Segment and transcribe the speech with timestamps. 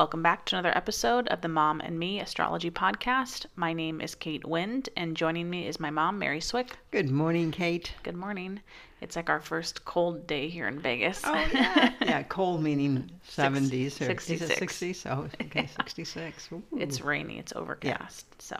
[0.00, 3.44] Welcome back to another episode of the Mom and Me Astrology Podcast.
[3.54, 6.78] My name is Kate Wind, and joining me is my mom, Mary Swick.
[6.90, 7.92] Good morning, Kate.
[8.02, 8.60] Good morning.
[9.02, 11.20] It's like our first cold day here in Vegas.
[11.22, 12.22] Oh yeah, yeah.
[12.22, 14.40] Cold meaning seventies or 66.
[14.40, 14.94] is it sixty?
[14.94, 16.48] So okay, sixty-six.
[16.50, 16.62] Ooh.
[16.78, 18.24] It's rainy, it's overcast.
[18.40, 18.56] So,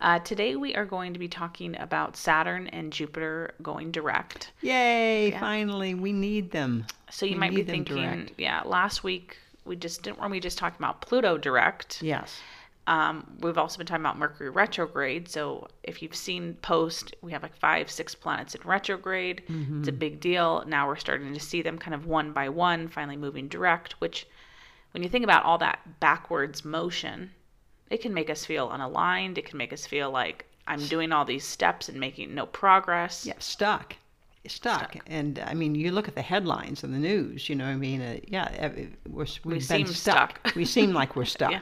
[0.00, 4.50] uh, today we are going to be talking about Saturn and Jupiter going direct.
[4.60, 5.30] yay!
[5.30, 5.38] Yeah.
[5.38, 6.84] Finally, we need them.
[7.12, 9.36] So you We might be thinking, yeah, last week
[9.68, 10.18] we just didn't.
[10.18, 12.02] When we just talked about Pluto direct.
[12.02, 12.40] Yes.
[12.86, 15.28] Um, we've also been talking about Mercury retrograde.
[15.28, 19.42] So if you've seen post, we have like five, six planets in retrograde.
[19.46, 19.80] Mm-hmm.
[19.80, 20.64] It's a big deal.
[20.66, 24.00] Now we're starting to see them kind of one by one, finally moving direct.
[24.00, 24.26] Which,
[24.92, 27.30] when you think about all that backwards motion,
[27.90, 29.36] it can make us feel unaligned.
[29.36, 33.26] It can make us feel like I'm doing all these steps and making no progress.
[33.26, 33.96] Yeah, stuck.
[34.46, 34.96] Stuck.
[35.06, 37.48] And I mean, you look at the headlines in the news.
[37.48, 38.70] You know, I mean, uh, yeah,
[39.08, 40.38] we're, we've seem been stuck.
[40.40, 40.54] stuck.
[40.56, 41.50] we seem like we're stuck.
[41.52, 41.60] Yeah.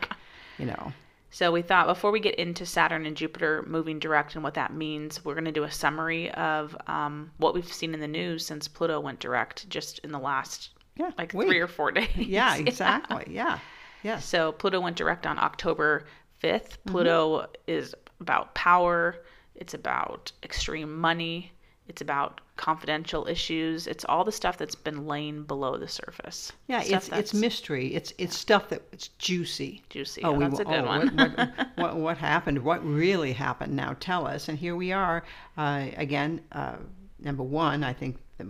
[0.59, 0.93] You know.
[1.31, 4.73] So we thought before we get into Saturn and Jupiter moving direct and what that
[4.73, 8.47] means, we're going to do a summary of um, what we've seen in the news
[8.47, 11.11] since Pluto went direct just in the last Yeah.
[11.19, 11.49] like week.
[11.49, 12.09] three or four days.
[12.17, 13.25] Yeah, exactly.
[13.29, 13.59] Yeah.
[14.03, 14.25] Yes.
[14.25, 16.07] So Pluto went direct on October
[16.43, 16.53] 5th.
[16.79, 16.91] Mm-hmm.
[16.93, 19.17] Pluto is about power,
[19.57, 21.53] it's about extreme money,
[21.89, 23.87] it's about confidential issues.
[23.87, 26.53] It's all the stuff that's been laying below the surface.
[26.67, 27.95] Yeah, it's it's mystery.
[27.95, 29.83] It's it's stuff that it's juicy.
[29.89, 30.23] juicy.
[30.25, 31.17] Oh, Oh, we a good oh, one.
[31.17, 32.63] What, what, what, what happened?
[32.63, 33.75] What really happened?
[33.75, 34.49] Now tell us.
[34.49, 35.23] And here we are
[35.57, 36.41] uh, again.
[36.53, 36.77] Uh,
[37.21, 38.47] number one, I think the,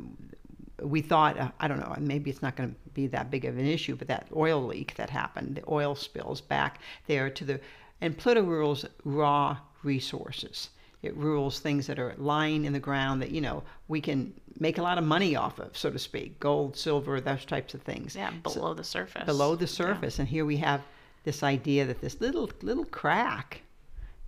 [0.82, 1.94] we thought uh, I don't know.
[1.98, 4.94] Maybe it's not going to be that big of an issue, but that oil leak
[4.96, 7.60] that happened, the oil spills back there to the
[8.00, 10.70] and Pluto rules raw resources.
[11.06, 14.78] It rules things that are lying in the ground that you know we can make
[14.78, 18.16] a lot of money off of, so to speak, gold, silver, those types of things
[18.16, 19.24] yeah, below the surface.
[19.24, 19.70] below the Yeah.
[19.84, 20.80] surface and here we have
[21.24, 23.62] this idea that this little little crack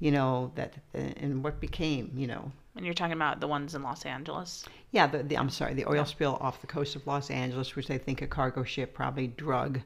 [0.00, 3.82] you know that and what became you know And you're talking about the ones in
[3.82, 4.64] Los Angeles.
[4.92, 7.88] yeah the, the i'm sorry the oil spill off the coast of los angeles which
[7.88, 9.80] they think a cargo ship probably drug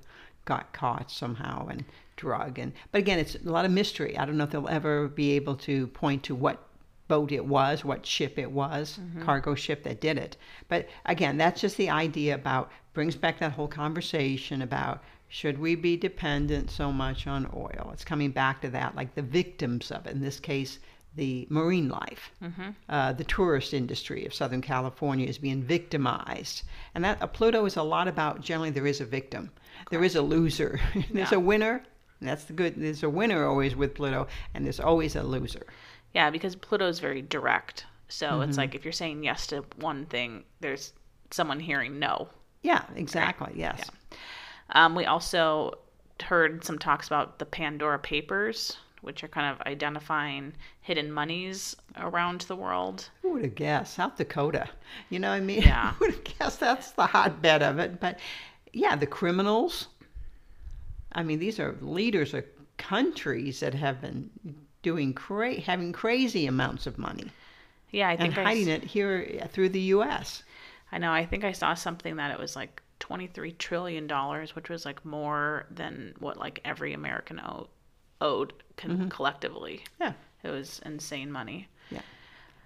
[0.45, 1.85] got caught somehow and
[2.17, 5.09] drug and but again it's a lot of mystery i don't know if they'll ever
[5.09, 6.59] be able to point to what
[7.13, 10.37] boat it was what ship it was cargo ship that did it
[10.73, 10.81] but
[11.15, 14.97] again that's just the idea about brings back that whole conversation about
[15.29, 19.23] should we be dependent so much on oil it's coming back to that like the
[19.41, 20.79] victims of it in this case
[21.17, 22.25] the marine life
[22.89, 26.63] uh, the tourist industry of Southern California is being victimized.
[26.95, 29.51] And that uh, Pluto is a lot about generally there is a victim,
[29.91, 30.81] there is a loser,
[31.13, 31.37] there's Yeah.
[31.37, 31.83] a winner.
[32.23, 32.73] That's the good.
[32.77, 35.67] There's a winner always with Pluto, and there's always a loser.
[36.15, 37.87] Yeah, because Pluto is very direct.
[38.09, 38.43] So Mm-hmm.
[38.43, 40.93] it's like if you're saying yes to one thing, there's
[41.31, 42.29] someone hearing no.
[42.63, 43.53] Yeah, exactly.
[43.57, 43.91] Yes.
[44.71, 45.79] Um, we also
[46.23, 52.43] heard some talks about the Pandora Papers, which are kind of identifying hidden monies around
[52.43, 53.11] the world.
[53.23, 53.95] Who would have guessed?
[53.95, 54.69] South Dakota.
[55.11, 55.63] You know what I mean?
[55.63, 55.93] Yeah.
[55.99, 58.01] Who would have guessed that's the hotbed of it?
[58.01, 58.19] But
[58.73, 59.89] yeah, the criminals.
[61.13, 62.45] I mean, these are leaders of
[62.79, 64.31] countries that have been
[64.83, 67.31] doing cra- having crazy amounts of money
[67.91, 70.43] Yeah, I and think I, hiding s- it here through the U.S.
[70.91, 71.13] I know.
[71.13, 75.05] I think I saw something that it was like twenty-three trillion dollars, which was like
[75.05, 77.69] more than what like every American owe,
[78.21, 79.09] owed con- Mm-hmm.
[79.09, 79.85] collectively.
[80.01, 80.13] Yeah.
[80.43, 81.69] It was insane money.
[81.91, 82.03] Yeah.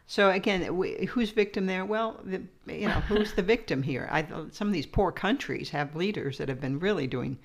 [0.07, 1.85] So again, w- who's victim there?
[1.85, 4.09] Well, the, you know, who's the victim here?
[4.11, 7.39] I, some of these poor countries have leaders that have been really doing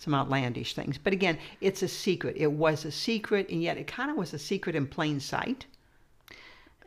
[0.00, 0.98] some outlandish things.
[0.98, 2.34] But again, it's a secret.
[2.38, 5.66] It was a secret, and yet it kind of was a secret in plain sight.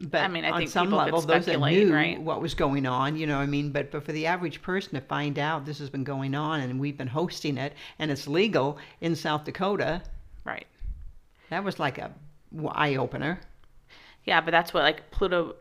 [0.01, 2.19] But I mean, I on think some level, those that knew right?
[2.19, 4.95] what was going on, you know, what I mean, but but for the average person
[4.95, 8.27] to find out this has been going on and we've been hosting it and it's
[8.27, 10.01] legal in South Dakota,
[10.43, 10.65] Right.
[11.51, 12.11] that was like a
[12.71, 13.39] eye opener.
[14.25, 15.55] Yeah, but that's what like Pluto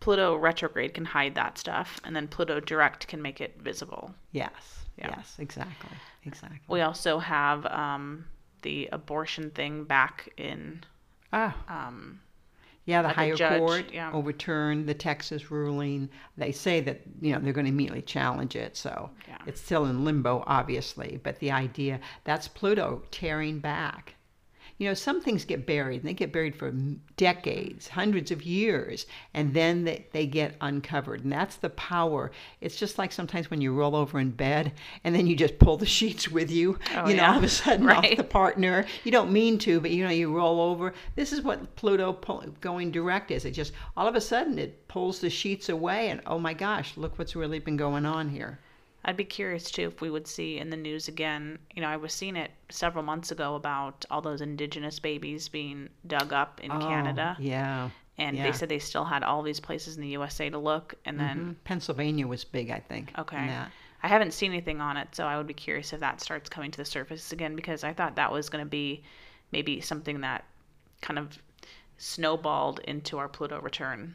[0.00, 4.14] Pluto retrograde can hide that stuff, and then Pluto direct can make it visible.
[4.32, 4.84] Yes.
[4.98, 5.14] Yeah.
[5.16, 5.36] Yes.
[5.38, 5.96] Exactly.
[6.28, 6.60] Exactly.
[6.68, 8.24] We also have um,
[8.62, 10.84] the abortion thing back in
[11.32, 11.54] Ah.
[11.68, 12.20] um,
[12.86, 14.10] Yeah, the like higher judge, court yeah.
[14.12, 16.08] overturned the Texas ruling.
[16.36, 19.36] They say that you know they're going to immediately challenge it, so Yeah.
[19.46, 21.20] it's still in limbo, obviously.
[21.22, 24.14] But the idea that's Pluto tearing back.
[24.78, 26.70] You know, some things get buried, and they get buried for
[27.16, 31.24] decades, hundreds of years, and then they, they get uncovered.
[31.24, 32.30] And that's the power.
[32.60, 34.72] It's just like sometimes when you roll over in bed
[35.02, 37.32] and then you just pull the sheets with you, Oh, you know, yeah.
[37.32, 38.86] all of a sudden off the partner.
[39.04, 40.94] You don't mean to, but you know, you roll over.
[41.16, 43.44] This is what Pluto pull, going direct is.
[43.44, 46.96] It just all of a sudden it pulls the sheets away, and oh my gosh,
[46.96, 48.60] look what's really been going on here.
[49.04, 51.58] I'd be curious too if we would see in the news again.
[51.74, 55.88] You know, I was seeing it several months ago about all those indigenous babies being
[56.06, 57.90] dug up in Oh, Canada, yeah.
[58.18, 58.42] and yeah.
[58.42, 60.94] they said they still had all these places in the USA to look.
[61.04, 61.64] And then, Mhm.
[61.64, 63.12] Pennsylvania was big, I think.
[63.18, 63.48] okay.
[64.02, 66.70] I haven't seen anything on it, so I would be curious if that starts coming
[66.70, 69.02] to the surface again because I thought that was going to be
[69.52, 70.44] maybe something that
[71.00, 71.36] kind of
[71.98, 74.14] snowballed into our Pluto return.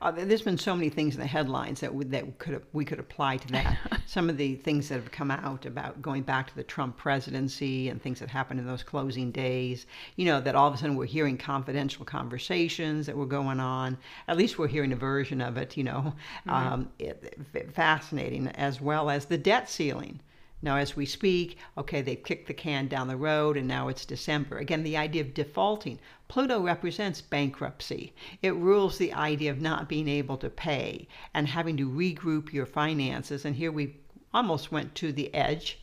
[0.00, 2.84] Uh, there- there's been so many things in the headlines that would, that could we
[2.84, 3.78] could apply to that.
[4.06, 7.88] Some of the things that have come out about going back to the Trump presidency
[7.88, 9.86] and things that happened in those closing days.
[10.16, 13.96] You know that all of a sudden we're hearing confidential conversations that were going on.
[14.28, 15.76] At least we're hearing a version of it.
[15.76, 16.14] You know,
[16.46, 17.38] um, it,
[17.74, 20.20] fascinating as well as the debt ceiling.
[20.66, 24.04] Now, as we speak, okay, they've kicked the can down the road and now it's
[24.04, 24.58] December.
[24.58, 26.00] Again, the idea of defaulting.
[26.26, 28.12] Pluto represents bankruptcy.
[28.42, 32.66] It rules the idea of not being able to pay and having to regroup your
[32.66, 33.44] finances.
[33.44, 33.96] And here we
[34.34, 35.78] almost went to the edge,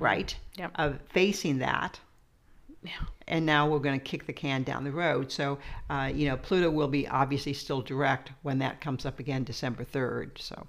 [0.00, 0.72] right, Yep.
[0.74, 2.00] of facing that.
[2.82, 3.04] Yeah.
[3.28, 5.30] And now we're going to kick the can down the road.
[5.30, 5.58] So,
[5.88, 9.84] uh, you know, Pluto will be obviously still direct when that comes up again December
[9.84, 10.38] 3rd.
[10.38, 10.66] So,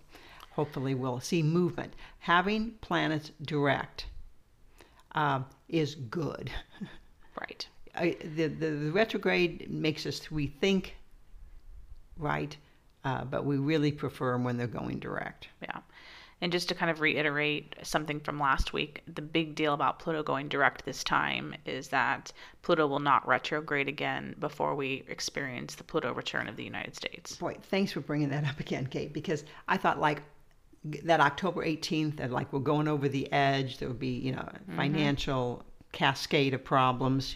[0.52, 1.94] hopefully, we'll see movement.
[2.20, 4.06] Having planets direct
[5.14, 6.52] um, is good.
[7.40, 7.66] Right.
[7.96, 10.92] I, the, the, the retrograde makes us rethink,
[12.18, 12.56] right?
[13.04, 15.48] Uh, but we really prefer 'em when they're going direct.
[15.62, 15.80] Yeah.
[16.42, 20.24] And just to kind of reiterate something from last week, the big deal about Pluto
[20.24, 22.32] going direct this time is that
[22.64, 27.36] Pluto will not retrograde again before we experience the Pluto return of the United States.
[27.36, 30.24] Boy, thanks for bringing that up again, Kate, because I thought like
[30.84, 34.40] that October 18th, that like we're going over the edge, there would be, you know,
[34.40, 34.76] mm-hmm.
[34.76, 37.36] financial cascade of problems.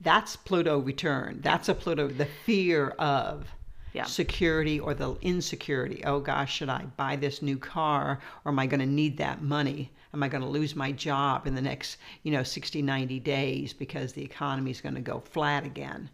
[0.00, 1.40] That's Pluto return.
[1.42, 3.46] That's a Pluto, the fear of
[3.92, 4.04] Yeah.
[4.04, 6.04] security or the insecurity.
[6.04, 9.42] Oh gosh, should I buy this new car or am I going to need that
[9.42, 9.90] money?
[10.12, 13.72] Am I going to lose my job in the next, you know, 60, 90 days
[13.74, 16.08] because the economy is going to go flat again?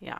[0.00, 0.18] Yeah.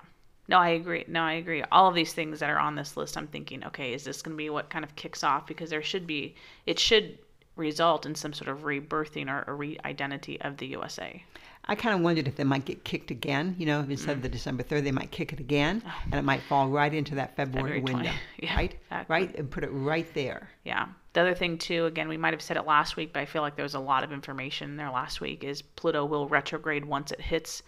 [0.49, 1.05] No, I agree.
[1.09, 1.63] No, I agree.
[1.73, 4.37] All of these things that are on this list, I'm thinking, okay, is this going
[4.37, 5.47] to be what kind of kicks off?
[5.47, 6.35] Because there should be,
[6.67, 7.19] it should
[7.57, 11.25] result in some sort of rebirthing or a re-identity of the USA.
[11.67, 13.57] I kind of wondered if they might get kicked again.
[13.59, 14.33] You know, instead of the mm.
[14.33, 17.81] December 3rd, they might kick it again and it might fall right into that February,
[17.81, 18.13] February window.
[18.39, 18.75] yeah, right?
[18.83, 19.15] exactly.
[19.15, 19.35] Right?
[19.37, 20.51] And put it right there.
[20.65, 20.89] Yeah.
[21.15, 23.41] The other thing too, again, we might have said it last week, but I feel
[23.41, 25.43] like there was a lot of information there last week.
[25.43, 27.63] Is Pluto will retrograde once it hits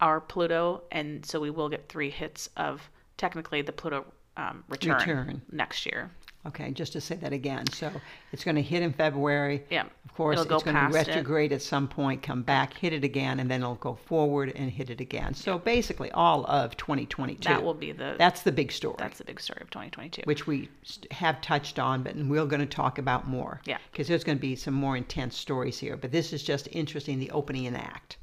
[0.00, 4.04] our Pluto, and so we will get three hits of technically the Pluto
[4.36, 5.42] um, return, Return.
[5.50, 6.10] next year.
[6.46, 7.66] Okay, just to say that again.
[7.72, 7.90] So
[8.32, 9.64] it's going to hit in February.
[9.70, 9.86] Yeah.
[10.04, 11.08] Of course, It'll go it's going to past it.
[11.08, 14.70] retrograde at some point, come back, hit it again, and then it'll go forward and
[14.70, 15.34] hit it again.
[15.34, 17.42] So basically, all of 2022.
[17.48, 18.94] That will be the That's the big story.
[18.98, 20.22] that's the big story of 2022.
[20.24, 20.68] which we
[21.10, 23.60] have touched on, but we're going to talk about more.
[23.64, 23.78] Yeah.
[23.90, 25.96] Because there's going to be some more intense stories here.
[25.96, 28.16] But this is just interesting, the opening and act.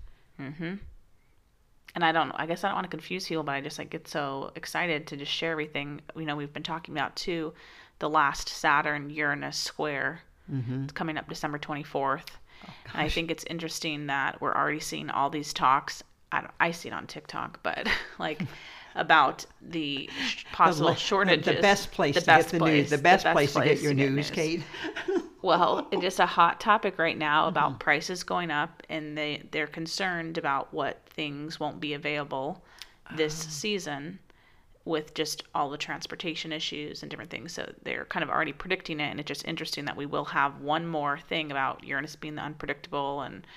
[1.95, 3.89] And I don't I guess I don't want to confuse people, but I just like
[3.89, 6.01] get so excited to just share everything.
[6.15, 7.53] You know, we've been talking about too,
[7.99, 10.21] the last Saturn Uranus square.
[10.83, 12.27] It's coming up December 24th.
[12.93, 16.03] and I think it's interesting that we're already seeing all these talks.
[16.31, 17.87] I, I see it on TikTok, but
[18.19, 18.41] like
[18.95, 20.09] about the
[20.51, 21.45] possible the, shortages.
[21.45, 22.89] The best place the to best get the news.
[22.91, 24.63] The best, place, to get your news, Kate.
[25.41, 27.79] well, it's just a hot topic right now about Mm-hmm.
[27.79, 32.63] prices going up, and they they're concerned about what things won't be available
[33.15, 33.49] this Ah.
[33.49, 34.19] season
[34.83, 37.51] with just all the transportation issues and different things.
[37.53, 40.61] So they're kind of already predicting it, and it's just interesting that we will have
[40.61, 43.47] one more thing about Uranus being the unpredictable and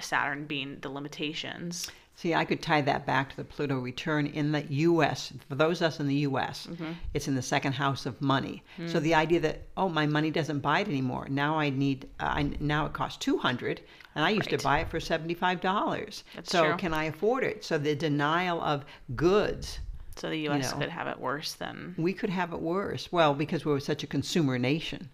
[0.00, 1.90] Saturn being the limitations.
[2.22, 5.32] See, I could tie that back to the Pluto return in the U.S.
[5.48, 6.92] For those of us in the U.S., Mm-hmm.
[7.14, 8.62] it's in the second house of money.
[8.78, 8.88] Mm.
[8.88, 11.26] So the idea that oh, my money doesn't buy it anymore.
[11.28, 12.08] Now I need.
[12.20, 13.80] Uh, I, now it costs two hundred,
[14.14, 14.60] and I used Right.
[14.60, 16.22] to buy it for seventy-five dollars.
[16.44, 16.76] So true.
[16.76, 17.64] can I afford it?
[17.64, 18.84] So the denial of
[19.16, 19.80] goods.
[20.14, 20.70] So the U.S.
[20.70, 20.78] know.
[20.78, 23.10] could have it worse than We could have it worse.
[23.10, 25.08] Well, because we're such a consumer nation.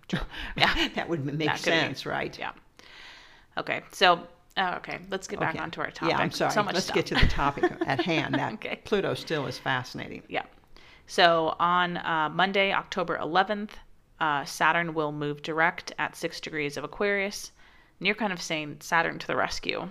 [0.59, 0.89] Yeah.
[0.95, 2.39] that would make That sense, right?
[2.39, 2.51] Yeah.
[3.57, 3.81] Okay.
[3.93, 4.27] So
[4.59, 4.99] Oh, okay.
[5.11, 5.63] Let's get back Okay.
[5.63, 6.11] onto our topic.
[6.17, 6.51] Yeah, I'm sorry.
[6.53, 6.97] So much Let's stuff.
[6.97, 8.35] get to the topic at hand.
[8.35, 8.81] That Okay.
[8.85, 10.23] Pluto still is fascinating.
[10.29, 10.43] Yeah.
[11.07, 13.71] So on uh, Monday, October 11th,
[14.21, 17.53] uh, Saturn will move direct at six degrees of Aquarius.
[18.01, 19.89] And you're kind of saying Saturn to the rescue.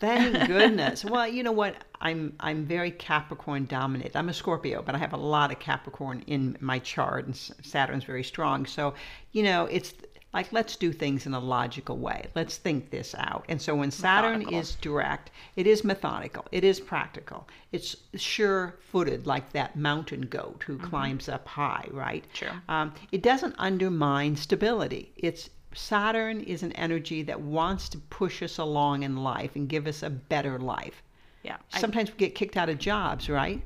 [0.00, 1.04] Thank goodness.
[1.04, 1.76] well, you know what?
[2.00, 4.16] I'm I'm very Capricorn dominated.
[4.16, 8.04] I'm a Scorpio, but I have a lot of Capricorn in my chart, and Saturn's
[8.04, 8.66] very strong.
[8.66, 8.94] So,
[9.32, 9.94] you know, it's
[10.34, 12.26] like let's do things in a logical way.
[12.34, 13.44] Let's think this out.
[13.48, 14.60] And so when Saturn Methodical.
[14.60, 16.44] is direct, it is methodical.
[16.52, 17.48] It is practical.
[17.72, 22.24] It's sure-footed, like that mountain goat who climbs up high, right?
[22.34, 22.50] Sure.
[22.68, 25.12] Um, it doesn't undermine stability.
[25.16, 29.86] It's Saturn is an energy that wants to push us along in life and give
[29.86, 31.02] us a better life.
[31.42, 31.56] Yeah.
[31.72, 33.60] I- Sometimes we get kicked out of jobs, right?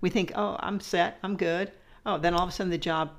[0.00, 1.70] We think, oh, I'm set, I'm good.
[2.04, 3.10] Oh, then all of a sudden the job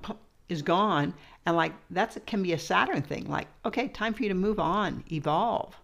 [0.50, 1.14] is gone.
[1.46, 3.30] And like, that can be a Saturn thing.
[3.30, 5.76] Like, okay, time for you to move on, evolve,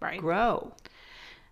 [0.00, 0.20] right.
[0.20, 0.72] grow.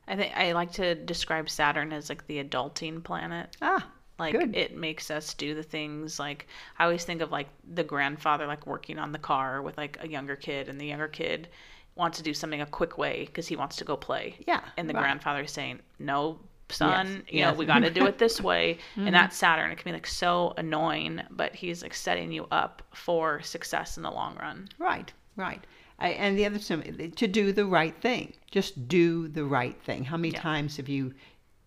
[0.08, 3.56] I think I like to describe Saturn as like the adulting planet.
[3.62, 3.86] Ah,
[4.18, 4.54] Like Good.
[4.54, 6.46] it makes us do the things like
[6.78, 10.08] I always think of like the grandfather like working on the car with like a
[10.08, 11.48] younger kid and the younger kid
[11.94, 14.36] wants to do something a quick way because he wants to go play.
[14.46, 15.00] Yeah, And the right.
[15.02, 16.38] grandfather is saying, "No,
[16.72, 17.50] son, Yes, you know, yes.
[17.50, 17.58] Mm-hmm.
[17.58, 19.70] we got to do it this way." And that's Saturn.
[19.70, 24.02] It can be like so annoying, but he's like setting you up for success in
[24.02, 24.68] the long run.
[24.78, 25.64] Right, right.
[25.98, 28.32] I, and the other thing, to do the right thing.
[28.50, 30.04] Just do the right thing.
[30.04, 30.40] How many Yeah.
[30.40, 31.12] times have you,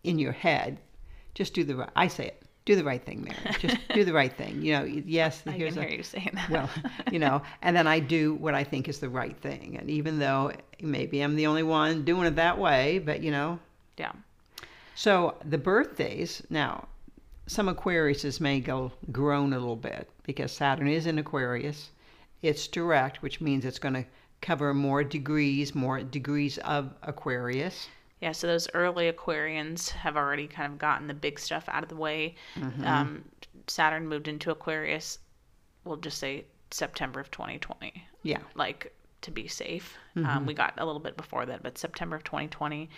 [0.04, 0.80] in your head,
[1.34, 1.90] just do the right?
[1.96, 2.42] I say it.
[2.66, 3.38] Do the right thing, Mary.
[3.60, 4.62] Just do the right thing.
[4.64, 5.44] You know, yes.
[5.48, 6.50] I here's can a, hear you saying that.
[6.50, 6.70] well,
[7.12, 9.78] you know, and then I do what I think is the right thing.
[9.80, 13.60] And even though maybe I'm the only one doing it that way, but you know,
[13.98, 14.12] yeah.
[14.96, 16.88] So the birthdays now,
[17.48, 21.92] some Aquariuses may go groan a little bit because Saturn is in Aquarius.
[22.42, 24.06] It's direct, which means it's going to
[24.42, 27.88] cover more degrees, more degrees of Aquarius.
[28.22, 31.90] Yeah, so those early Aquarians have already kind of gotten the big stuff out of
[31.90, 32.36] the way.
[32.84, 33.26] Um,
[33.68, 35.20] Saturn moved into Aquarius,
[35.84, 39.98] we'll just say September of 2020, Yeah, like to be safe.
[40.18, 42.90] Um, we got a little bit before that, but September of 2020,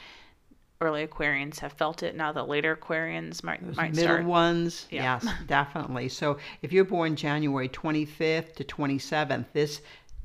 [0.81, 2.15] early Aquarians have felt it.
[2.15, 4.25] Now the later Aquarians might might middle start.
[4.25, 4.85] ones.
[4.89, 5.19] Yeah.
[5.23, 6.09] Yes, definitely.
[6.09, 9.81] So if you're born January 25th to 27th, this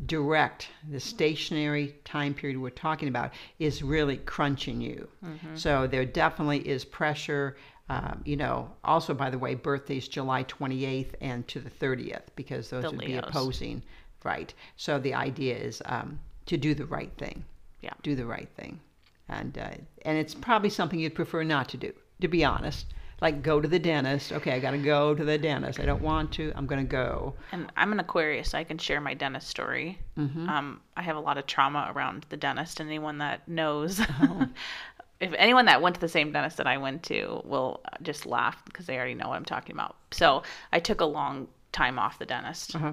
[0.07, 5.09] direct, the stationary time period we're talking about is really crunching you.
[5.25, 5.57] Mm-hmm.
[5.57, 7.57] So there definitely is pressure.
[7.89, 12.71] Um, you know, also, by the way, birthdays July 28th and to the 30th because
[12.71, 13.83] those The would be opposing.
[14.25, 14.53] Right.
[14.77, 17.45] So the idea is um, to do the right thing.
[17.81, 17.93] Yeah.
[18.03, 18.81] Do the right thing.
[19.29, 19.71] And, uh,
[20.03, 22.87] and it's probably something you'd prefer not to do, to be honest.
[23.21, 24.33] Like go to the dentist.
[24.33, 25.79] Okay, I got to go to the dentist.
[25.79, 26.53] I don't want to.
[26.57, 27.35] I'm going to go.
[27.53, 29.97] And I'm an Aquarius, so I can share my dentist story.
[30.19, 30.49] Mm-hmm.
[30.49, 34.49] Um, I have a lot of trauma around the dentist, and anyone that knows, Oh.
[35.21, 38.61] if anyone that went to the same dentist that I went to will just laugh
[38.65, 39.95] because they already know what I'm talking about.
[40.11, 42.75] So I took a long time off the dentist.
[42.75, 42.93] Uh-huh.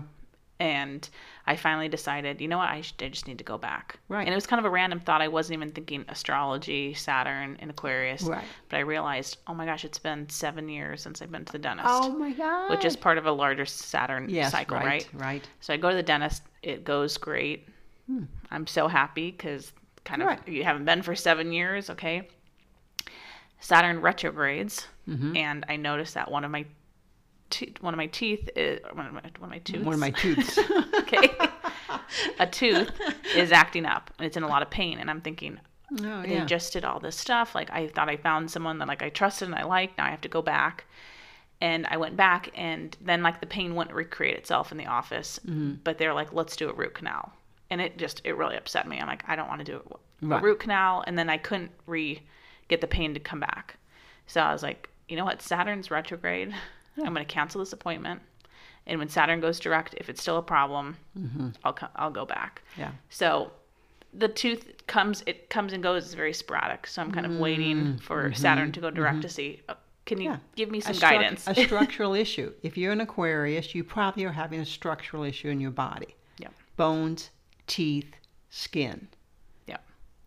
[0.61, 1.07] And
[1.47, 3.97] I finally decided, you know what, I, should, I just need to go back.
[4.09, 4.21] Right.
[4.27, 5.21] And it was kind of a random thought.
[5.21, 8.23] I wasn't even thinking astrology, Saturn, and Aquarius.
[8.23, 8.43] Right.
[8.67, 11.59] But I realized, oh my gosh, it's been seven years since I've been to the
[11.59, 12.69] dentist Oh my God.
[12.71, 15.07] which is part of a larger Saturn yes, cycle, right, right?
[15.13, 15.47] right?
[15.61, 16.43] So I go to the dentist.
[16.61, 17.67] It goes great.
[18.51, 19.71] I'm so happy because
[20.03, 20.33] kind of Hmm.
[20.35, 20.47] Right.
[20.47, 22.27] you haven't been for seven years, okay?
[23.59, 25.35] Saturn retrogrades, Mm-hmm.
[25.37, 26.65] and I noticed that one of my
[27.49, 29.85] te- one of my teeth is one of my one of my tooths.
[29.85, 30.57] One of my tooths.
[30.99, 31.29] okay,
[32.39, 32.91] a tooth
[33.35, 35.59] is acting up and it's in a lot of pain, and I'm thinking.
[36.03, 36.45] oh They yeah.
[36.45, 37.55] just did all this stuff.
[37.55, 39.97] Like I thought I found someone that like I trusted and I liked.
[39.97, 40.85] Now I have to go back.
[41.61, 45.39] And I went back and then like the pain wouldn't recreate itself in the office.
[45.45, 45.73] Mm-hmm.
[45.83, 47.33] But they're like, let's do a root canal.
[47.69, 48.97] And it just it really upset me.
[48.97, 50.41] I'm like, I don't want to do a, a Right.
[50.43, 51.03] root canal.
[51.05, 52.21] And then I couldn't re
[52.69, 53.75] get the pain to come back.
[54.27, 55.41] So I was like, you know what?
[55.41, 56.53] Saturn's retrograde.
[57.05, 58.21] I'm going to cancel this appointment.
[58.87, 60.97] And when Saturn goes direct, if it's still a problem,
[61.63, 62.61] I'll co- I'll go back.
[62.71, 62.81] Mm-hmm.
[62.81, 62.91] Yeah.
[63.09, 63.51] So
[64.13, 67.99] the tooth comes it comes and goes it's very sporadic so i'm kind of waiting
[67.99, 69.75] for saturn to go direct to see uh,
[70.05, 70.33] can you Mm-hmm.
[70.33, 70.55] Yeah.
[70.55, 72.51] give me some a struc- guidance a structural issue.
[72.63, 76.15] If you're an Aquarius, you probably are having a structural issue in your body.
[76.39, 77.29] yeah Bones,
[77.67, 78.15] teeth,
[78.49, 79.07] skin.
[79.67, 79.77] yeah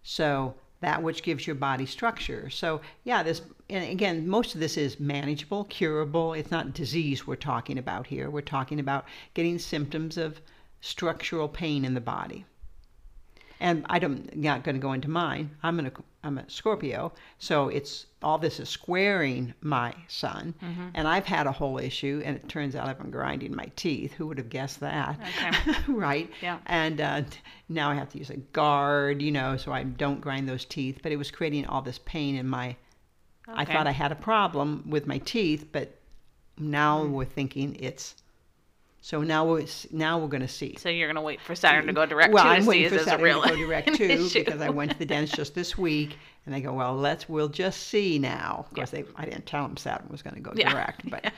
[0.05, 2.51] So that which gives your body structure.
[2.51, 6.35] So yeah, this and again, most of this is manageable, curable.
[6.35, 8.29] It's not disease we're talking about here.
[8.29, 10.41] We're talking about getting symptoms of
[10.81, 12.45] structural pain in the body.
[13.63, 15.51] And I'm not going to go into mine.
[15.63, 15.91] I'm an
[16.25, 20.89] I'm a Scorpio, so it's all this is squaring my sun, Mm-hmm.
[20.95, 24.13] and I've had a whole issue, and it turns out I've been grinding my teeth.
[24.13, 25.19] Who would have guessed that?
[25.21, 25.75] Okay.
[25.93, 26.31] right.
[26.43, 26.59] Yeah.
[26.67, 27.23] And uh,
[27.69, 31.01] now I have to use a guard, you know, so I don't grind those teeth.
[31.03, 32.77] But it was creating all this pain in my.
[33.49, 33.63] Okay.
[33.63, 35.99] I thought I had a problem with my teeth, but
[36.59, 37.13] now Mm-hmm.
[37.15, 38.15] we're thinking it's.
[39.05, 40.77] So now we're now we're going to see.
[40.79, 43.21] So you're gonna wait for Saturn to go direct Well, to I'm waiting for Saturn
[43.25, 46.17] real to go direct too because I went to the dentist just this week,
[46.47, 49.67] and they go, "Well, let's we'll just see now." Of course, they I didn't tell
[49.67, 50.71] them Saturn was going to go Yeah.
[50.71, 51.31] direct, but know.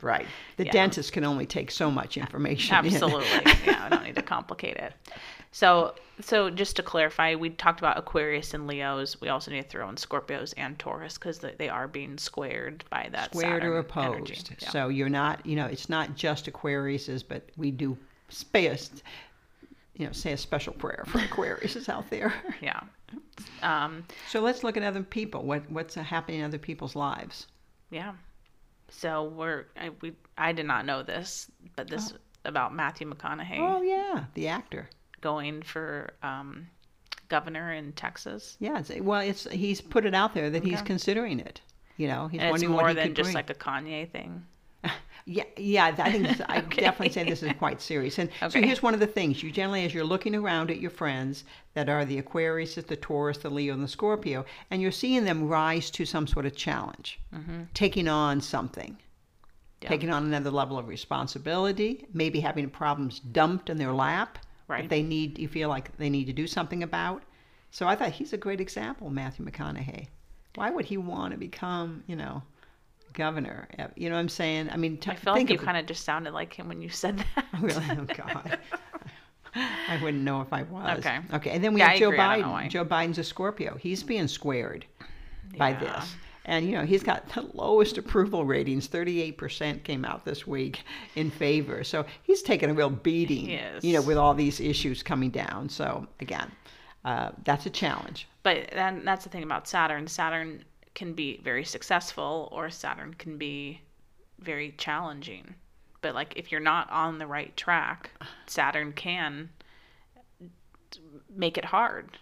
[0.00, 0.26] right,
[0.56, 0.72] the Yeah.
[0.72, 2.74] dentist can only take so much information.
[2.78, 2.86] in.
[2.86, 3.28] Absolutely.
[3.66, 4.94] yeah, I don't need to complicate it.
[5.52, 9.20] So, so just to clarify, we talked about Aquarius and Leos.
[9.20, 12.84] We also need to throw in Scorpios and Taurus because they, they are being squared
[12.90, 14.32] by that squared or Saturn energy.
[14.34, 14.52] opposed.
[14.62, 14.70] Yeah.
[14.70, 17.98] So you're not, you know, it's not just Aquariuses, but we do
[18.30, 18.90] space,
[19.94, 22.32] you know, say a special prayer for Aquariuses out there.
[22.62, 22.80] yeah.
[23.62, 25.42] Um, So let's look at other people.
[25.44, 27.46] What what's happening in other people's lives?
[27.90, 28.12] yeah.
[28.88, 32.12] So we're I, we I did not know this, but this
[32.44, 34.88] about Matthew McConaughey Oh yeah, the actor.
[35.22, 36.66] Going for um,
[37.30, 38.56] governor in Texas.
[38.60, 41.62] Yeah, it's, well, it's he's put it out there that he's considering it.
[41.96, 43.34] You know, he's And it's wondering more what he than could just bring.
[43.34, 44.44] like a Kanye thing.
[45.24, 45.94] Yeah, yeah.
[45.98, 46.80] I think this, I Okay.
[46.80, 48.18] definitely say this is quite serious.
[48.18, 50.90] And so here's one of the things: you generally, as you're looking around at your
[50.90, 55.22] friends that are the Aquarius, the Taurus, the Leo, and the Scorpio, and you're seeing
[55.24, 57.20] them rise to some sort of challenge,
[57.72, 58.96] taking on something,
[59.80, 59.90] Yeah.
[59.90, 64.40] taking on another level of responsibility, maybe having problems dumped in their lap
[64.72, 64.82] Right.
[64.82, 65.38] that they need.
[65.38, 67.22] You feel like they need to do something about.
[67.70, 70.08] So I thought he's a great example, Matthew McConaughey.
[70.56, 72.42] Why would he want to become, you know?
[73.14, 74.70] Governor, uh, you know what I'm saying?
[74.70, 76.88] I mean, t- I feel like you kind of just sounded like him when you
[76.88, 77.44] said that.
[77.60, 77.84] Really?
[77.90, 78.58] Oh God.
[79.54, 80.98] I wouldn't know if I was.
[81.00, 81.18] Okay.
[81.34, 81.50] Okay.
[81.50, 82.18] And then we Yeah, have Joe agree.
[82.20, 82.64] I don't know why.
[82.64, 82.70] Biden.
[82.70, 83.76] Joe Biden's a Scorpio.
[83.76, 84.86] He's being squared
[85.58, 86.14] by this.
[86.44, 88.88] And you know, he's got the lowest approval ratings.
[88.88, 90.82] 38% came out this week
[91.14, 91.84] in favor.
[91.84, 93.84] So he's taking a real beating, Yes.
[93.84, 95.68] you know, with all these issues coming down.
[95.68, 96.50] So again,
[97.04, 98.26] uh, that's a challenge.
[98.42, 100.06] But then that's the thing about Saturn.
[100.08, 103.80] Saturn can be very successful, or Saturn can be
[104.40, 105.54] very challenging.
[106.00, 108.10] But like if you're not on the right track,
[108.46, 109.48] Saturn can
[111.34, 112.18] make it hard.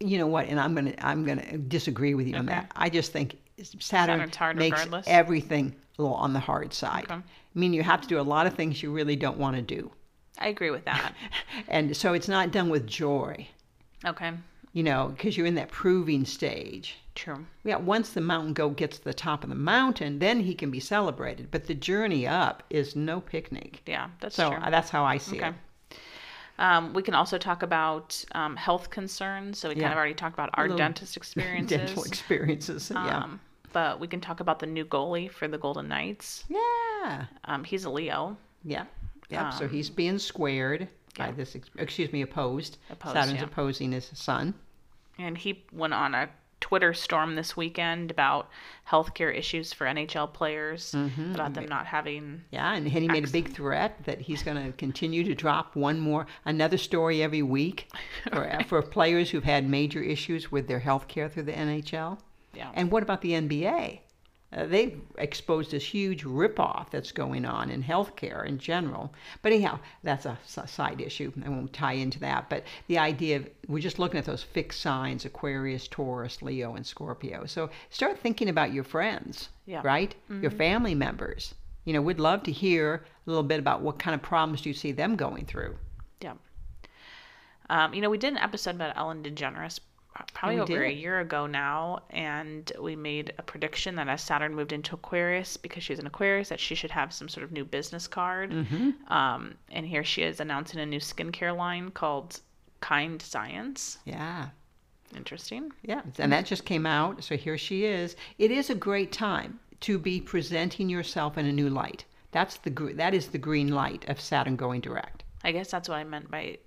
[0.00, 3.12] You know what and i'm gonna i'm gonna disagree with you on that i just
[3.12, 3.36] think
[3.80, 4.18] saturn
[4.54, 5.06] makes regardless?
[5.08, 7.14] everything a little on the hard side Okay.
[7.14, 9.62] i mean you have to do a lot of things you really don't want to
[9.62, 9.90] do
[10.40, 11.14] I agree with that.
[11.68, 13.48] and so it's not done with joy
[14.06, 14.30] Okay,
[14.72, 17.44] you know because you're in that proving stage true.
[17.64, 20.70] yeah once the mountain goat gets to the top of the mountain then he can
[20.70, 24.58] be celebrated but the journey up is no picnic Yeah, that's so true.
[24.58, 25.48] uh, that's how i see Okay.
[25.48, 25.54] it
[26.58, 29.58] Um, we can also talk about um, health concerns.
[29.58, 29.82] So we Yeah.
[29.82, 31.78] kind of already talked about our dentist experiences.
[31.78, 33.40] dental experiences yeah Um,
[33.72, 36.44] but we can talk about the new goalie for the Golden Knights.
[36.48, 38.36] yeah Um, he's a Leo.
[38.64, 38.84] Yeah.
[39.30, 39.52] Yep.
[39.54, 42.78] so he's being squared by Um, this, excuse me, opposed.
[42.90, 43.44] Opposed, Saturn's yeah.
[43.44, 44.54] opposing his sun.
[45.18, 46.28] and he went on a
[46.60, 48.48] Twitter storm this weekend about
[48.88, 51.34] healthcare issues for NHL players, Mm-hmm.
[51.34, 52.42] about them not having.
[52.50, 56.00] Yeah, and he made a big threat that he's going to continue to drop one
[56.00, 57.88] more, another story every week
[58.32, 62.18] for, for players who've had major issues with their health care through the NHL.
[62.54, 62.70] Yeah.
[62.74, 64.00] And what about the NBA?
[64.50, 69.12] Uh, they've exposed this huge ripoff that's going on in healthcare in general.
[69.42, 71.30] But anyhow, that's a side issue.
[71.44, 72.48] I won't tie into that.
[72.48, 76.86] But the idea of we're just looking at those fixed signs Aquarius, Taurus, Leo, and
[76.86, 77.44] Scorpio.
[77.44, 79.82] So start thinking about your friends, Yeah.
[79.84, 80.14] right?
[80.40, 81.54] Your family members.
[81.84, 84.70] You know, we'd love to hear a little bit about what kind of problems do
[84.70, 85.76] you see them going through.
[86.22, 86.34] Yeah.
[87.70, 89.80] Um, you know, we did an episode about Ellen DeGeneres
[90.34, 94.72] probably over a year ago now, and we made a prediction that as Saturn moved
[94.72, 98.06] into Aquarius, because she's an Aquarius, that she should have some sort of new business
[98.06, 98.50] card.
[98.50, 99.12] Mm-hmm.
[99.12, 102.40] Um, and here she is announcing a new skincare line called
[102.80, 103.98] Kind Science.
[104.04, 104.48] Yeah.
[105.16, 105.72] Interesting.
[105.82, 107.24] Yeah, and that just came out.
[107.24, 108.14] So here she is.
[108.38, 112.04] It is a great time to be presenting yourself in a new light.
[112.30, 115.24] That's the gr- that is the green light of Saturn going direct.
[115.44, 116.58] I guess that's what I meant by.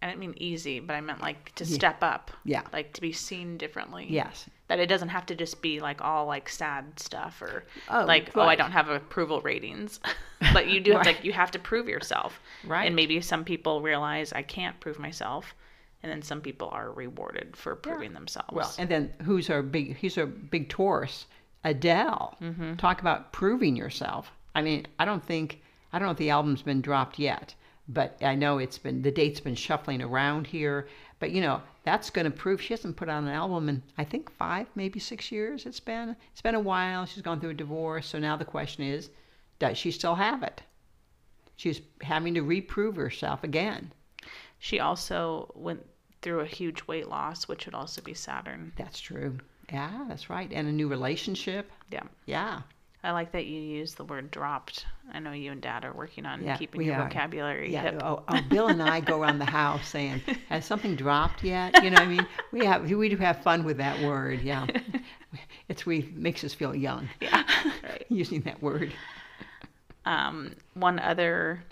[0.00, 2.30] I didn't mean easy, but I meant like to step up.
[2.44, 2.62] Yeah.
[2.72, 4.06] Like to be seen differently.
[4.08, 4.46] Yes.
[4.68, 8.36] That it doesn't have to just be like all like sad stuff or Oh, like
[8.36, 9.98] oh I don't have approval ratings,
[10.52, 11.16] but you do have Right.
[11.16, 12.38] like you have to prove yourself.
[12.64, 12.84] Right.
[12.86, 15.54] And maybe some people realize I can't prove myself,
[16.02, 18.52] and then some people are rewarded for proving themselves.
[18.52, 19.96] Well, and then who's our big?
[19.96, 21.26] Who's our big Taurus?
[21.64, 22.36] Adele.
[22.40, 22.74] Mm-hmm.
[22.76, 24.30] Talk about proving yourself.
[24.54, 25.60] I mean, I don't think
[25.92, 27.54] I don't know if the album's been dropped yet,
[27.88, 30.88] but I know it's been the date's been shuffling around here.
[31.18, 34.04] But you know that's going to prove she hasn't put out an album in I
[34.04, 35.66] think five, maybe six years.
[35.66, 37.06] It's been it's been a while.
[37.06, 39.10] She's gone through a divorce, so now the question is,
[39.58, 40.62] does she still have it?
[41.56, 43.92] She's having to reprove herself again.
[44.58, 45.84] She also went
[46.22, 48.72] through a huge weight loss, which would also be Saturn.
[48.76, 49.38] That's true.
[49.72, 50.50] Yeah, that's right.
[50.52, 51.70] And a new relationship.
[51.90, 52.04] Yeah.
[52.26, 52.62] Yeah.
[53.04, 54.84] I like that you use the word dropped.
[55.12, 57.08] I know you and Dad are working on Yeah, keeping your are.
[57.08, 58.02] vocabulary Yeah, hip.
[58.04, 61.90] oh, oh, Bill and I go around the house saying, "Has something dropped yet?" You
[61.90, 64.42] know, what I mean, we have we do have fun with that word.
[64.42, 64.66] Yeah,
[65.68, 67.44] it's we makes us feel young Yeah.
[67.84, 68.04] right.
[68.08, 68.92] using that word.
[70.04, 71.62] Um, one other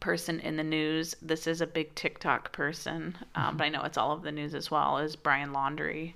[0.00, 3.56] person in the news, this is a big TikTok person, um, Mm-hmm.
[3.58, 6.14] but I know it's all of the news as well, is Brian Laundrie.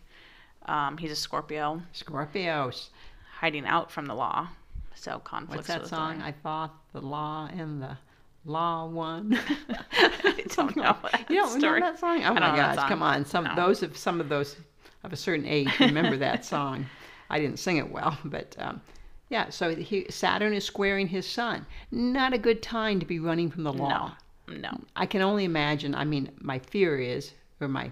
[0.66, 2.88] Um, he's a Scorpio Scorpios.
[3.38, 4.48] Hiding out from the law.
[4.94, 6.22] So conflicts What's that song?
[6.22, 7.96] I thought the law and the
[8.44, 9.38] law won.
[9.92, 10.96] I don't know.
[11.28, 11.80] you don't story.
[11.80, 12.22] know that song?
[12.22, 12.88] Oh I my don't know that gosh!
[12.88, 13.54] Come on, some No.
[13.56, 14.56] those of some of those
[15.04, 16.86] of a certain age remember that song.
[17.28, 18.80] I didn't sing it well, but um,
[19.28, 19.50] yeah.
[19.50, 21.66] So he, Saturn is squaring his Sun.
[21.90, 24.12] Not a good time to be running from the law.
[24.48, 24.80] No, no.
[24.94, 25.94] I can only imagine.
[25.94, 27.90] I mean, my fear is, or my,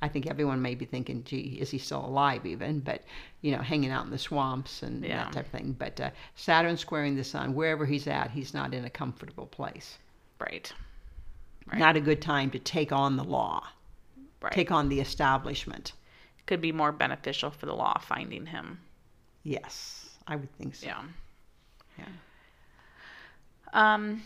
[0.00, 3.02] I think everyone may be thinking, "Gee, is he still alive?" Even, but
[3.40, 5.24] you know, hanging out in the swamps and Yeah.
[5.24, 5.72] that type of thing.
[5.72, 9.98] But uh, Saturn squaring the Sun, wherever he's at, he's not in a comfortable place.
[10.38, 10.72] Right.
[11.66, 11.78] Right.
[11.78, 13.66] Not a good time to take on the law,
[14.40, 14.52] Right.
[14.52, 15.92] take on the establishment.
[16.46, 18.80] Could be more beneficial for the law finding him.
[19.42, 20.86] Yes, I would think so.
[20.86, 21.02] Yeah.
[21.98, 22.04] Yeah.
[23.72, 24.22] Um,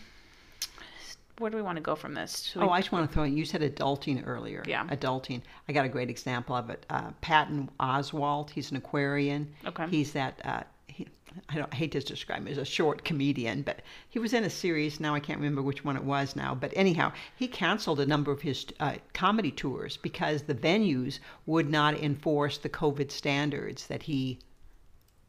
[1.39, 2.43] where do we want to go from this?
[2.43, 3.35] Should we- Oh, I just want to throw in.
[3.37, 4.63] You said adulting earlier.
[4.67, 4.85] Yeah.
[4.87, 5.41] Adulting.
[5.67, 6.85] I got a great example of it.
[6.89, 8.49] Uh, Patton Oswalt.
[8.51, 9.51] He's an Aquarian.
[9.65, 9.87] Okay.
[9.89, 10.39] He's that.
[10.45, 11.07] Uh, he,
[11.49, 14.43] I don't I hate to describe him as a short comedian, but he was in
[14.43, 14.99] a series.
[14.99, 16.53] Now I can't remember which one it was now.
[16.53, 21.17] But anyhow, he canceled a number of his uh, comedy tours because the venues
[21.47, 24.39] would not enforce the COVID standards that he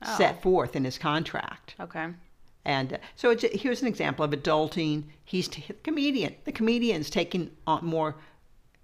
[0.06, 0.16] Oh.
[0.18, 1.76] set forth in his contract.
[1.80, 2.08] okay.
[2.64, 5.04] And uh, so it's, here's an example of adulting.
[5.24, 6.34] He's t- the comedian.
[6.44, 8.16] The comedian's taking on more,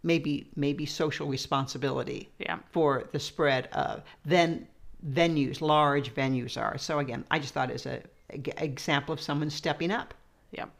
[0.02, 2.58] maybe maybe social responsibility Yeah.
[2.70, 4.66] for the spread of than
[5.08, 6.76] venues, large venues are.
[6.78, 10.12] So again, I just thought as a, a g- example of someone stepping up.
[10.52, 10.70] Yep.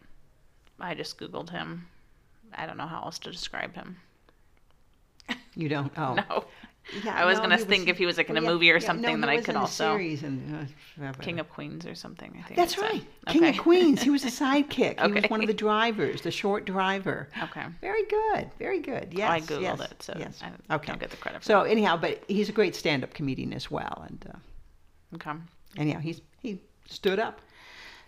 [0.79, 1.87] I just Googled him.
[2.55, 3.97] I don't know how else to describe him.
[5.55, 5.93] You don't.
[5.97, 6.45] Oh, No.
[7.05, 8.75] Yeah, I was no, gonna think if he was, like, in a yeah, movie or
[8.75, 10.69] yeah, something no, that I was could in a also- series and,
[11.03, 12.57] uh, King of Queens or something, I think.
[12.57, 13.03] That's right.
[13.29, 14.03] King of Queens.
[14.03, 15.01] He was a sidekick.
[15.05, 17.29] He was one of the drivers, the short driver.
[17.45, 17.65] Okay.
[17.81, 18.51] Very good.
[18.59, 19.13] Very good.
[19.13, 19.31] Yes.
[19.31, 20.41] I Googled yes, it, so yes.
[20.43, 20.87] I okay.
[20.89, 24.05] don't get the credit for So anyhow, but he's a great stand-up comedian as well,
[24.09, 25.33] and uh, Okay.
[25.77, 27.41] anyhow, he's he stood up.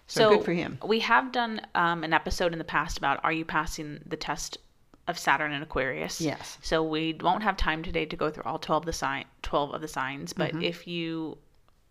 [0.09, 0.79] So, So, good for him.
[0.85, 4.59] We have done um, an episode in the past about are you passing the test
[5.09, 6.21] of Saturn and Aquarius?
[6.21, 6.59] Yes.
[6.63, 9.81] So we won't have time today to go through all 12 the sign 12 of
[9.81, 10.63] the signs, but Mm-hmm.
[10.63, 11.39] if you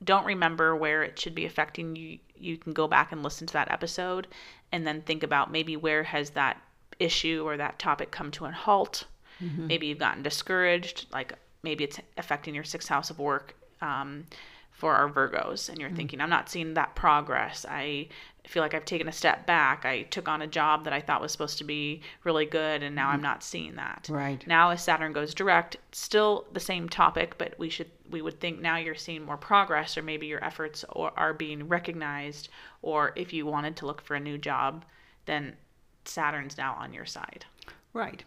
[0.03, 3.53] don't remember where it should be affecting you, you can go back and listen to
[3.53, 4.27] that episode
[4.71, 6.59] and then think about maybe where has that
[6.99, 9.05] issue or that topic come to a halt.
[9.43, 9.67] Mm-hmm.
[9.67, 13.55] Maybe you've gotten discouraged, like maybe it's affecting your sixth house of work.
[13.81, 14.25] Um,
[14.71, 15.97] for our Virgos, and you're Mm-hmm.
[15.97, 17.65] thinking, I'm not seeing that progress.
[17.69, 18.07] I
[18.47, 19.85] feel like I've taken a step back.
[19.85, 22.95] I took on a job that I thought was supposed to be really good, and
[22.95, 24.03] now I'm not seeing that.
[24.03, 24.13] Mm-hmm.
[24.13, 24.47] Right.
[24.47, 28.59] Now, as Saturn goes direct, still the same topic, but we should we would think
[28.59, 32.49] now you're seeing more progress, or maybe your efforts or, are being recognized,
[32.81, 34.83] or if you wanted to look for a new job,
[35.27, 35.55] then
[36.05, 37.45] Saturn's now on your side.
[37.93, 38.23] Right.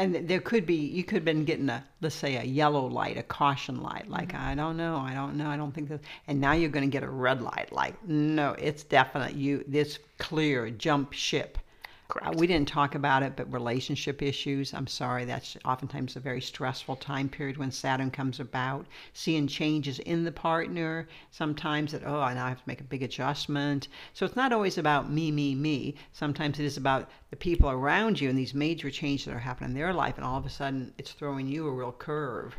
[0.00, 3.18] And there could be you could have been getting a let's say a yellow light,
[3.18, 4.48] a caution light, like Mm-hmm.
[4.48, 6.00] I don't know, I don't know, I don't think that.
[6.26, 9.34] And now you're going to get a red light, like no, it's definite.
[9.34, 11.58] You this clear jump ship.
[12.18, 14.72] Uh, we didn't talk about it, but relationship issues.
[14.74, 18.86] I'm sorry, that's oftentimes a very stressful time period when Saturn comes about.
[19.12, 23.02] Seeing changes in the partner, sometimes that, oh, I now have to make a big
[23.02, 23.88] adjustment.
[24.14, 25.94] So it's not always about me, me, me.
[26.12, 29.70] Sometimes it is about the people around you and these major changes that are happening
[29.70, 32.56] in their life, and all of a sudden it's throwing you a real curve.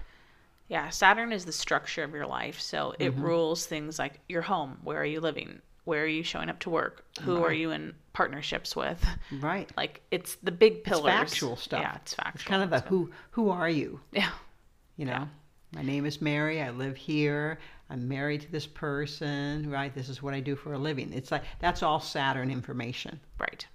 [0.68, 2.60] Yeah, Saturn is the structure of your life.
[2.60, 3.20] So it Mm-hmm.
[3.20, 6.70] rules things like your home, where are you living, where are you showing up to
[6.70, 9.04] work, who are you in partnerships with.
[9.40, 9.70] Right.
[9.78, 11.06] Like it's the big pillars.
[11.24, 11.82] It's factual stuff.
[11.82, 12.34] Yeah, it's factual.
[12.36, 14.00] It's kind of the who who are you?
[14.12, 14.30] yeah.
[14.98, 15.28] You know, Yeah.
[15.74, 16.62] my name is Mary.
[16.62, 17.58] I live here.
[17.90, 19.94] I'm married to this person, right?
[19.94, 21.12] This is what I do for a living.
[21.14, 23.20] It's like that's all Saturn information.
[23.40, 23.66] Right.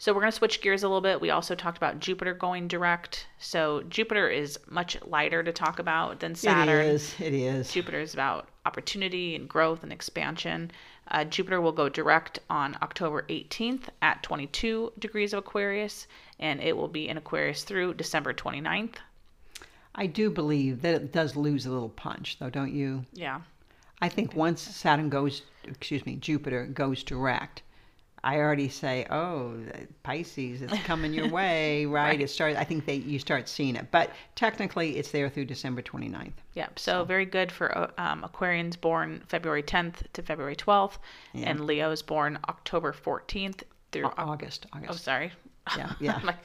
[0.00, 1.20] So we're going to switch gears a little bit.
[1.20, 3.26] We also talked about Jupiter going direct.
[3.38, 6.86] So Jupiter is much lighter to talk about than Saturn.
[6.86, 7.14] It is.
[7.20, 7.70] It is.
[7.70, 10.70] Jupiter is about opportunity and growth and expansion.
[11.08, 16.06] Uh, Jupiter will go direct on October 18th at 22 degrees of Aquarius,
[16.38, 18.94] and it will be in Aquarius through December 29th.
[19.94, 23.04] I do believe that it does lose a little punch, though, don't you?
[23.12, 23.42] Yeah.
[24.00, 27.60] I think once Saturn goes, excuse me, Jupiter goes direct,
[28.22, 29.54] I already say, oh,
[30.02, 32.08] Pisces, it's coming your way, right?
[32.08, 32.20] Right.
[32.20, 32.58] It starts.
[32.58, 36.32] I think they you start seeing it, but technically it's there through December 29th.
[36.54, 40.98] Yeah, so very good for uh, um, Aquarians born February 10th to February 12th,
[41.32, 41.48] Yeah.
[41.50, 44.04] and Leos born October 14th through.
[44.04, 45.04] Au- Oc- August, oh, August.
[45.04, 45.32] sorry.
[45.78, 46.20] Yeah, yeah.
[46.22, 46.36] like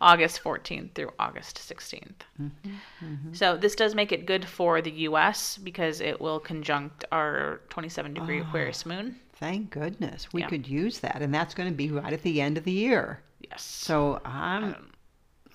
[0.00, 2.12] August 14th through August 16th.
[2.40, 5.58] Mm-hmm, So this does make it good for the U.S.
[5.58, 9.16] because it will conjunct our 27 degree Aquarius moon.
[9.40, 10.48] Thank goodness we Yeah.
[10.48, 13.22] could use that, and that's going to be right at the end of the year.
[13.40, 13.62] Yes.
[13.62, 14.90] So I'm um,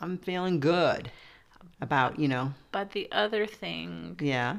[0.02, 1.12] I'm feeling good
[1.82, 4.58] about you know But the other thing yeah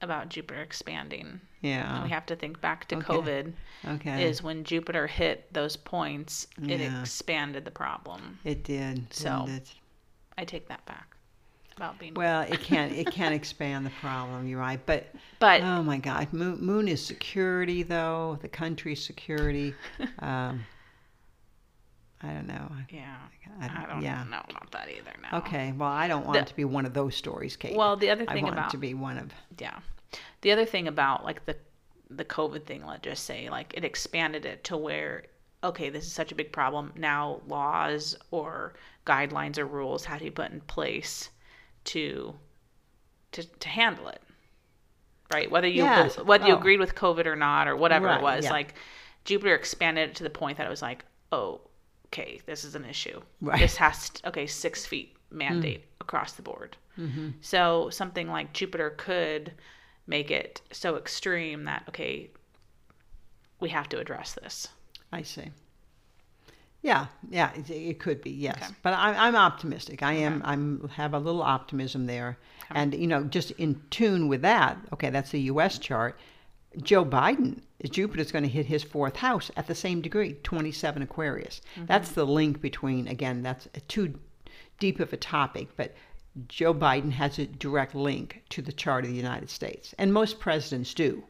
[0.00, 3.04] about Jupiter expanding, yeah we have to think back to Okay.
[3.06, 3.52] COVID,
[3.96, 7.00] okay is when Jupiter hit those points, it Yeah.
[7.00, 8.38] expanded the problem.
[8.44, 9.74] it did So- it?
[10.38, 11.11] I take that back
[11.76, 12.14] about being.
[12.14, 14.46] Well, it can't it can't expand the problem.
[14.46, 15.06] You're right, but
[15.38, 18.38] but oh my God, moon, moon is security though.
[18.42, 19.74] The country's security.
[20.18, 20.64] Um,
[22.24, 22.68] I don't know.
[22.90, 23.16] yeah,
[23.60, 24.22] I I don't- don't yeah.
[24.24, 25.10] know about that either.
[25.20, 25.38] Now.
[25.38, 27.76] Okay, well, I don't want The- it to be one of those stories, Kate.
[27.76, 29.80] Well, the other I thing want about it to be one of yeah,
[30.42, 31.56] the other thing about like the
[32.10, 35.24] the COVID thing, let's just say, like it expanded it to where
[35.64, 36.92] okay, this is such a big problem.
[36.96, 41.30] Now laws or guidelines or rules have to be put in place
[41.84, 42.34] to
[43.32, 44.20] to to handle it.
[45.32, 45.50] Right?
[45.50, 46.18] Whether you Yes.
[46.18, 46.58] whether you Oh.
[46.58, 48.50] agreed with COVID or not or whatever Right, it was, yeah.
[48.50, 48.74] like
[49.24, 51.60] Jupiter expanded it to the point that it was like, oh,
[52.06, 53.22] okay, this is an issue.
[53.40, 53.58] Right.
[53.58, 56.00] This has to, okay, six feet mandate mm.
[56.00, 56.76] across the board.
[56.98, 57.30] Mm-hmm.
[57.40, 59.54] So something like Jupiter could
[60.06, 62.30] make it so extreme that okay,
[63.60, 64.68] we have to address this.
[65.12, 65.50] I see.
[66.82, 68.74] Yeah, yeah, it, it could be yes, Okay.
[68.82, 70.02] but I'm I'm optimistic.
[70.02, 72.38] I am I'm have a little optimism there,
[72.70, 72.80] Okay.
[72.80, 74.76] and you know just in tune with that.
[74.92, 75.78] Okay, that's the U.S.
[75.78, 76.18] chart.
[76.82, 81.60] Joe Biden, Jupiter's going to hit his fourth house at the same degree, 27 Aquarius.
[81.76, 81.84] Mm-hmm.
[81.86, 83.42] That's the link between again.
[83.42, 84.18] That's too
[84.80, 85.94] deep of a topic, but
[86.48, 90.40] Joe Biden has a direct link to the chart of the United States, and most
[90.40, 91.22] presidents do.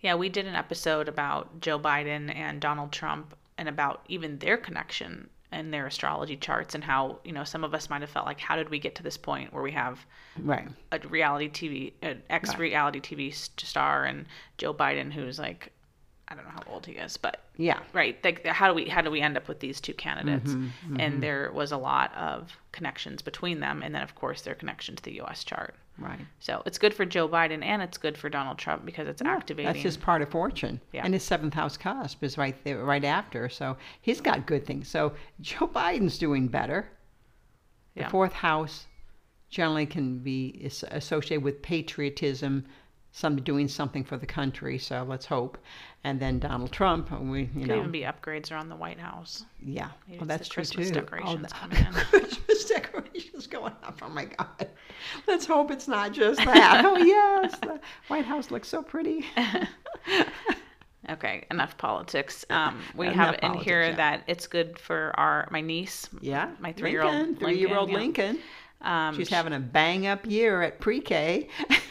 [0.00, 4.56] Yeah, we did an episode about Joe Biden and Donald Trump and about even their
[4.56, 8.26] connection and their astrology charts and how, you know, some of us might have felt
[8.26, 10.04] like how did we get to this point where we have
[10.38, 10.68] Right.
[10.92, 14.26] a reality TV, an ex reality TV star and
[14.58, 15.72] Joe Biden who's like
[16.28, 17.78] I don't know how old he is, but Yeah.
[17.92, 18.18] right.
[18.24, 20.54] Like how do we how do we end up with these two candidates?
[20.54, 23.82] Mm-hmm, and there was a lot of connections between them.
[23.82, 26.20] And then of course their connection to the us chart Right.
[26.40, 29.32] so it's good for joe biden and it's good for donald trump because it's Yeah,
[29.32, 30.80] activating That's his part of fortune.
[30.92, 31.02] Yeah.
[31.04, 33.48] And his seventh house cusp is right there, right after.
[33.48, 34.88] So he's got good things.
[34.88, 36.88] So Joe Biden's doing better.
[37.94, 38.08] The Yeah.
[38.10, 38.86] fourth house
[39.48, 42.66] generally can be associated with patriotism,
[43.12, 44.76] some doing something for the country.
[44.78, 45.56] So let's hope.
[46.04, 49.00] And then Donald Trump, uh, we you could know, even be upgrades around the white
[49.00, 50.94] house yeah, well that's the true Christmas too.
[50.94, 52.26] decorations the coming in.
[53.46, 53.98] Going up.
[54.02, 54.68] Oh my God!
[55.26, 56.84] Let's hope it's not just that.
[56.84, 59.24] oh yes, the White House looks so pretty.
[61.08, 63.94] okay enough politics um, we Enough have in politics, here yeah.
[63.94, 68.40] that it's good for our my niece Yeah, My three-year-old three-year-old Lincoln,
[68.80, 71.48] um, She's having a bang-up year at pre-K.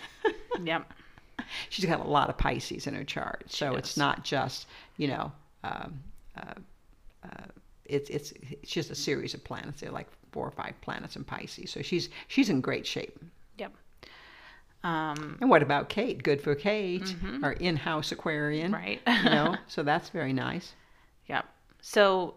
[0.63, 0.91] yep
[1.69, 5.31] She's got a lot of Pisces in her chart, so it's not just you know,
[5.63, 5.99] um,
[6.37, 6.53] uh,
[7.23, 7.43] uh,
[7.85, 9.81] it's it's it's just a series of planets.
[9.81, 13.17] They're like four or five planets in Pisces, so she's she's in great shape.
[13.57, 13.71] yep
[14.83, 16.21] um, And what about Kate?
[16.21, 20.73] Good for Kate, our in-house Aquarian, right You know, so that's very nice.
[21.27, 21.45] Yep.
[21.81, 22.35] So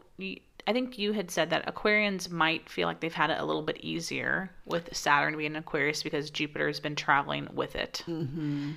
[0.68, 3.62] I think you had said that Aquarians might feel like they've had it a little
[3.62, 8.04] bit easier with Saturn being in Aquarius because Jupiter's been traveling with it.
[8.06, 8.72] Mm-hmm.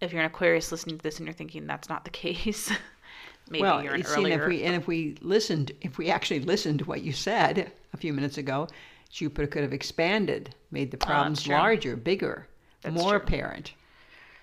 [0.00, 2.72] If you're an Aquarius listening to this and you're thinking that's not the case,
[3.50, 4.42] maybe well, you're an you see, and earlier.
[4.42, 7.96] if we and if we listened, if we actually listened to what you said a
[7.96, 8.68] few minutes ago,
[9.10, 12.48] Jupiter could have expanded, made the problems Oh, larger, bigger,
[12.82, 13.18] That's more true.
[13.26, 13.72] apparent.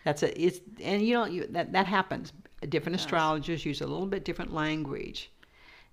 [0.04, 2.32] That's a it's and you know you, that that happens.
[2.68, 5.30] Different astrologers use a little bit different language.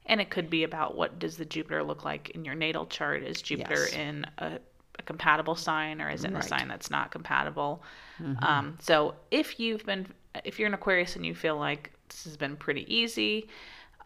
[0.07, 3.23] And it could be about what does the Jupiter look like in your natal chart?
[3.25, 3.92] Is Jupiter Yes.
[3.95, 4.59] in a,
[4.99, 6.45] a compatible sign or is it in Right.
[6.45, 7.83] a sign that's not compatible?
[8.23, 8.45] Mm-hmm.
[8.45, 10.07] Um, so if you've been,
[10.45, 13.49] if you're an Aquarius and you feel like this has been pretty easy,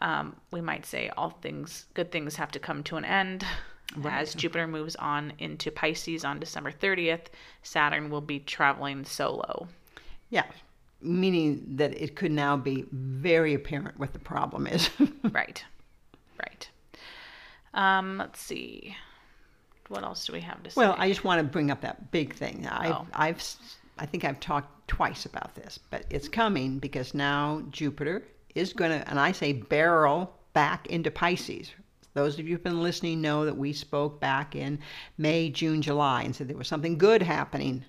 [0.00, 3.44] Um, we might say all things, good things have to come to an end.
[4.04, 7.26] As Jupiter moves on into Pisces on December 30th,
[7.64, 9.66] Saturn will be traveling solo.
[10.30, 10.44] Yeah,
[11.02, 14.88] meaning that it could now be very apparent what the problem is.
[15.32, 15.64] right,
[16.38, 16.70] right.
[17.74, 18.96] Um, let's see.
[19.88, 20.80] What else do we have to say?
[20.80, 22.68] well, I just want to bring up that big thing.
[22.70, 23.06] I've, Oh.
[23.12, 23.42] I've,
[23.98, 28.22] I think I've talked twice about this, but it's coming because now Jupiter
[28.54, 31.72] is going to, and I say barrel back into Pisces.
[32.14, 34.80] Those of you who've been listening know that we spoke back in
[35.16, 37.84] May, June, July, and said there was something good happening,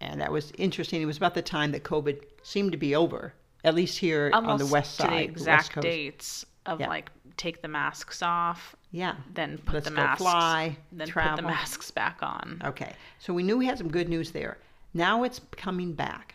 [0.00, 1.02] and that was interesting.
[1.02, 3.34] It was about the time that COVID seemed to be over,
[3.64, 5.82] at least here on the Almost west to side, the the exact coast.
[5.82, 6.88] dates of Yeah.
[6.88, 9.16] like take the masks off, Yeah.
[9.34, 12.60] then put Let's the masks, fly, then put the masks back on.
[12.64, 14.56] Okay, so we knew we had some good news there.
[14.94, 16.34] Now it's coming back.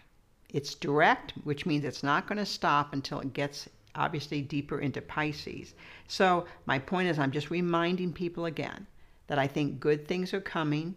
[0.56, 5.02] It's direct, which means it's not going to stop until it gets obviously deeper into
[5.02, 5.74] Pisces.
[6.08, 8.88] So my point is, I'm just reminding people again
[9.28, 10.96] that I think good things are coming.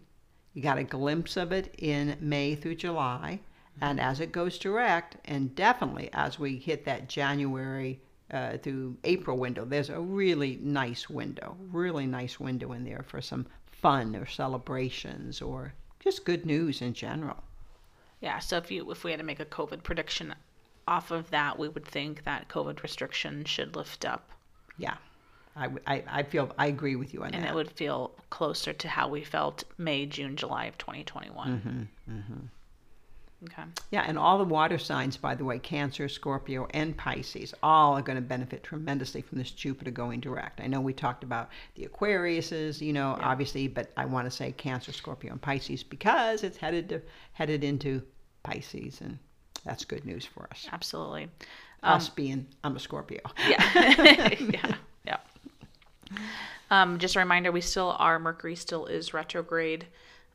[0.53, 3.41] You got a glimpse of it in May through July,
[3.81, 7.99] and as it goes direct, and definitely as we hit that January
[8.31, 13.19] uh, through April window, there's a really nice window, really nice window in there for
[13.19, 17.43] some fun or celebrations or just good news in general.
[18.21, 20.35] Yeah, so if you if we had to make a COVID prediction
[20.87, 24.29] off of that, we would think that COVID restrictions should lift up
[24.77, 24.95] Yeah,
[25.55, 27.41] I, I feel I agree with you on and that.
[27.41, 31.87] And it would feel closer to how we felt May, June, July of 2021.
[32.09, 32.11] Mm-hmm,
[33.45, 33.63] Okay.
[33.91, 38.01] Yeah, and all the water signs, by the way, Cancer, Scorpio, and Pisces, all are
[38.01, 40.59] going to benefit tremendously from this Jupiter going direct.
[40.59, 44.51] I know we talked about the Aquariuses, you know, obviously, but I want to say
[44.51, 48.01] Cancer, Scorpio, and Pisces because it's headed to headed into
[48.43, 49.17] Pisces, and
[49.63, 50.67] that's good news for us.
[50.73, 51.29] Absolutely.
[51.81, 53.21] us being, I'm a Scorpio.
[53.47, 53.63] Yeah.
[54.39, 54.75] yeah.
[55.05, 55.17] Yeah.
[56.71, 59.87] Um, just a reminder, we still are, Mercury still is retrograde.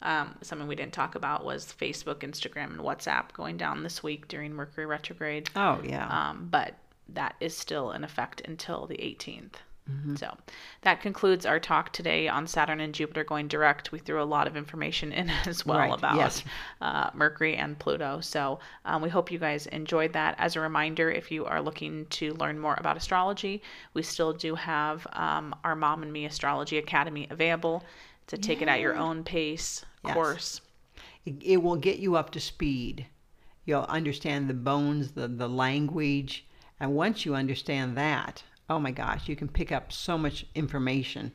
[0.04, 4.28] Um, something we didn't talk about was Facebook, Instagram, and WhatsApp going down this week
[4.28, 5.50] during Mercury retrograde.
[5.56, 6.06] Oh yeah.
[6.08, 6.74] Um, but
[7.08, 9.54] that is still in effect until the 18th.
[10.16, 10.34] So
[10.80, 13.92] that concludes our talk today on Saturn and Jupiter going direct.
[13.92, 16.42] We threw a lot of information in as well Right, about yes.
[16.80, 18.20] uh, Mercury and Pluto.
[18.20, 20.36] So um, we hope you guys enjoyed that.
[20.38, 23.62] As a reminder, if you are looking to learn more about astrology,
[23.92, 27.84] we still do have um, our Mom and Me Astrology Academy available
[28.28, 30.14] to take it at your own pace Yes.
[30.14, 30.60] course.
[31.24, 33.06] it, it will get you up to speed.
[33.64, 36.46] You'll understand the bones, the, the language.
[36.80, 41.32] And once you understand that, oh my gosh, you can pick up so much information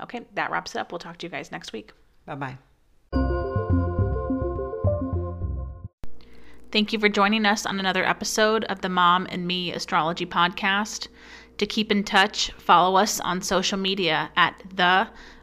[0.01, 0.93] Okay, that wraps it up.
[0.93, 1.93] We'll talk to you guys next week.
[2.27, 2.59] Bye bye.
[6.73, 11.09] Thank you for joining us on another episode of the Mom and Me Astrology Podcast.
[11.59, 15.07] To keep in touch, follow us on social media at the